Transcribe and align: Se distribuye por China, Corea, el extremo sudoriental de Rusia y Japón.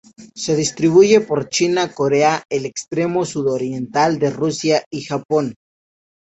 Se 0.33 0.55
distribuye 0.55 1.19
por 1.21 1.47
China, 1.47 1.91
Corea, 1.93 2.43
el 2.49 2.65
extremo 2.65 3.23
sudoriental 3.23 4.17
de 4.17 4.31
Rusia 4.31 4.83
y 4.89 5.03
Japón. 5.03 5.53